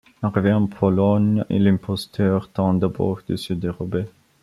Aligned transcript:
Arrivé 0.23 0.51
en 0.51 0.65
Pologne, 0.65 1.45
l’imposteur 1.51 2.49
tente 2.49 2.79
d'abord 2.79 3.19
de 3.29 3.35
se 3.35 3.53
dérober. 3.53 4.05